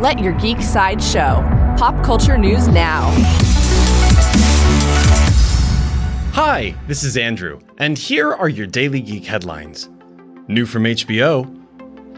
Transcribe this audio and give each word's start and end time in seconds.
Let 0.00 0.18
your 0.18 0.32
geek 0.32 0.62
side 0.62 1.02
show. 1.02 1.44
Pop 1.76 2.02
culture 2.02 2.38
news 2.38 2.68
now. 2.68 3.10
Hi, 6.32 6.74
this 6.86 7.04
is 7.04 7.18
Andrew, 7.18 7.60
and 7.76 7.98
here 7.98 8.32
are 8.32 8.48
your 8.48 8.66
daily 8.66 9.02
geek 9.02 9.26
headlines. 9.26 9.90
New 10.48 10.64
from 10.64 10.84
HBO 10.84 11.54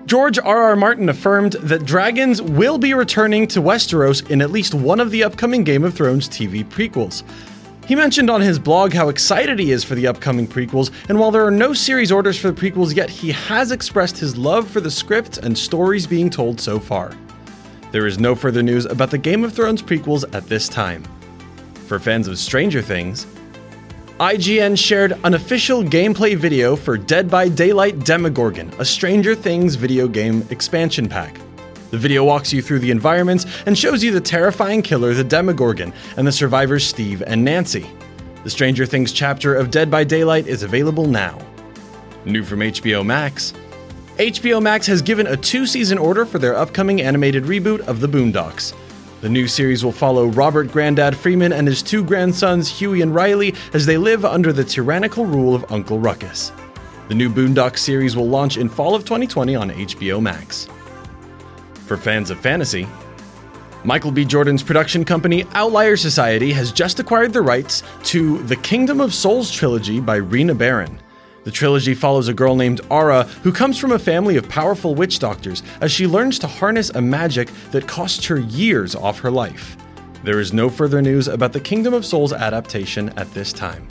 George 0.06 0.38
R.R. 0.38 0.76
Martin 0.76 1.08
affirmed 1.08 1.54
that 1.54 1.84
dragons 1.84 2.40
will 2.40 2.78
be 2.78 2.94
returning 2.94 3.48
to 3.48 3.60
Westeros 3.60 4.30
in 4.30 4.40
at 4.42 4.52
least 4.52 4.74
one 4.74 5.00
of 5.00 5.10
the 5.10 5.24
upcoming 5.24 5.64
Game 5.64 5.82
of 5.82 5.92
Thrones 5.92 6.28
TV 6.28 6.64
prequels. 6.64 7.24
He 7.88 7.96
mentioned 7.96 8.30
on 8.30 8.40
his 8.40 8.60
blog 8.60 8.92
how 8.92 9.08
excited 9.08 9.58
he 9.58 9.72
is 9.72 9.82
for 9.82 9.96
the 9.96 10.06
upcoming 10.06 10.46
prequels, 10.46 10.92
and 11.08 11.18
while 11.18 11.32
there 11.32 11.44
are 11.44 11.50
no 11.50 11.72
series 11.72 12.12
orders 12.12 12.38
for 12.38 12.52
the 12.52 12.60
prequels 12.60 12.94
yet, 12.94 13.10
he 13.10 13.32
has 13.32 13.72
expressed 13.72 14.18
his 14.18 14.36
love 14.36 14.70
for 14.70 14.80
the 14.80 14.88
script 14.88 15.38
and 15.38 15.58
stories 15.58 16.06
being 16.06 16.30
told 16.30 16.60
so 16.60 16.78
far. 16.78 17.12
There 17.92 18.06
is 18.06 18.18
no 18.18 18.34
further 18.34 18.62
news 18.62 18.86
about 18.86 19.10
the 19.10 19.18
Game 19.18 19.44
of 19.44 19.52
Thrones 19.52 19.82
prequels 19.82 20.24
at 20.34 20.46
this 20.46 20.66
time. 20.66 21.04
For 21.86 21.98
fans 21.98 22.26
of 22.26 22.38
Stranger 22.38 22.80
Things, 22.80 23.26
IGN 24.18 24.78
shared 24.78 25.12
an 25.24 25.34
official 25.34 25.82
gameplay 25.82 26.34
video 26.34 26.74
for 26.74 26.96
Dead 26.96 27.30
by 27.30 27.50
Daylight 27.50 27.98
Demogorgon, 27.98 28.72
a 28.78 28.84
Stranger 28.86 29.34
Things 29.34 29.74
video 29.74 30.08
game 30.08 30.42
expansion 30.48 31.06
pack. 31.06 31.38
The 31.90 31.98
video 31.98 32.24
walks 32.24 32.50
you 32.50 32.62
through 32.62 32.78
the 32.78 32.90
environments 32.90 33.44
and 33.66 33.76
shows 33.76 34.02
you 34.02 34.10
the 34.10 34.22
terrifying 34.22 34.80
killer, 34.80 35.12
the 35.12 35.22
Demogorgon, 35.22 35.92
and 36.16 36.26
the 36.26 36.32
survivors 36.32 36.86
Steve 36.86 37.22
and 37.26 37.44
Nancy. 37.44 37.86
The 38.42 38.48
Stranger 38.48 38.86
Things 38.86 39.12
chapter 39.12 39.54
of 39.54 39.70
Dead 39.70 39.90
by 39.90 40.04
Daylight 40.04 40.46
is 40.46 40.62
available 40.62 41.04
now. 41.04 41.38
New 42.24 42.42
from 42.42 42.60
HBO 42.60 43.04
Max 43.04 43.52
HBO 44.18 44.60
Max 44.60 44.86
has 44.88 45.00
given 45.00 45.26
a 45.26 45.36
two 45.36 45.66
season 45.66 45.96
order 45.96 46.26
for 46.26 46.38
their 46.38 46.54
upcoming 46.54 47.00
animated 47.00 47.44
reboot 47.44 47.80
of 47.88 48.00
The 48.00 48.06
Boondocks. 48.06 48.74
The 49.22 49.28
new 49.30 49.48
series 49.48 49.82
will 49.82 49.92
follow 49.92 50.26
Robert 50.26 50.70
Grandad 50.70 51.16
Freeman 51.16 51.52
and 51.52 51.66
his 51.66 51.82
two 51.82 52.04
grandsons, 52.04 52.68
Huey 52.68 53.00
and 53.00 53.14
Riley, 53.14 53.54
as 53.72 53.86
they 53.86 53.96
live 53.96 54.26
under 54.26 54.52
the 54.52 54.64
tyrannical 54.64 55.24
rule 55.24 55.54
of 55.54 55.64
Uncle 55.72 55.98
Ruckus. 55.98 56.52
The 57.08 57.14
new 57.14 57.30
Boondocks 57.30 57.78
series 57.78 58.14
will 58.14 58.28
launch 58.28 58.58
in 58.58 58.68
fall 58.68 58.94
of 58.94 59.04
2020 59.04 59.56
on 59.56 59.70
HBO 59.70 60.20
Max. 60.20 60.68
For 61.86 61.96
fans 61.96 62.28
of 62.28 62.38
fantasy, 62.38 62.86
Michael 63.82 64.12
B. 64.12 64.26
Jordan's 64.26 64.62
production 64.62 65.06
company 65.06 65.46
Outlier 65.54 65.96
Society 65.96 66.52
has 66.52 66.70
just 66.70 67.00
acquired 67.00 67.32
the 67.32 67.42
rights 67.42 67.82
to 68.04 68.42
the 68.42 68.56
Kingdom 68.56 69.00
of 69.00 69.14
Souls 69.14 69.50
trilogy 69.50 70.00
by 70.00 70.16
Rena 70.16 70.54
Barron. 70.54 71.01
The 71.44 71.50
trilogy 71.50 71.94
follows 71.94 72.28
a 72.28 72.34
girl 72.34 72.54
named 72.54 72.80
Arrah 72.90 73.28
who 73.42 73.52
comes 73.52 73.78
from 73.78 73.92
a 73.92 73.98
family 73.98 74.36
of 74.36 74.48
powerful 74.48 74.94
witch 74.94 75.18
doctors 75.18 75.62
as 75.80 75.90
she 75.90 76.06
learns 76.06 76.38
to 76.40 76.46
harness 76.46 76.90
a 76.90 77.02
magic 77.02 77.48
that 77.72 77.88
costs 77.88 78.24
her 78.26 78.38
years 78.38 78.94
off 78.94 79.18
her 79.20 79.30
life. 79.30 79.76
There 80.22 80.38
is 80.38 80.52
no 80.52 80.70
further 80.70 81.02
news 81.02 81.26
about 81.26 81.52
the 81.52 81.60
Kingdom 81.60 81.94
of 81.94 82.06
Souls 82.06 82.32
adaptation 82.32 83.08
at 83.18 83.32
this 83.34 83.52
time. 83.52 83.86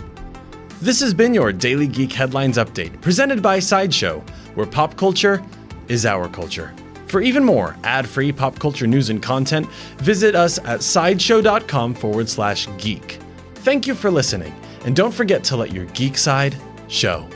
This 0.81 1.02
has 1.02 1.13
been 1.13 1.33
your 1.33 1.52
Daily 1.52 1.88
Geek 1.88 2.13
Headlines 2.13 2.57
Update, 2.57 3.02
presented 3.02 3.41
by 3.41 3.59
Sideshow, 3.59 4.23
where 4.55 4.66
pop 4.66 4.95
culture 4.95 5.44
is 5.89 6.05
our 6.05 6.29
culture. 6.29 6.73
For 7.07 7.22
even 7.22 7.44
more 7.44 7.75
ad 7.83 8.07
free 8.07 8.31
pop 8.31 8.57
culture 8.57 8.88
news 8.88 9.09
and 9.09 9.22
content, 9.22 9.69
visit 9.97 10.33
us 10.33 10.57
at 10.59 10.81
sideshow.com 10.81 11.94
forward 11.95 12.29
slash 12.29 12.69
geek. 12.77 13.19
Thank 13.55 13.85
you 13.85 13.94
for 13.94 14.09
listening, 14.09 14.55
and 14.85 14.95
don't 14.95 15.13
forget 15.13 15.44
to 15.44 15.57
let 15.57 15.73
your 15.73 15.85
geek 15.88 16.17
side 16.17 16.55
show. 16.88 17.27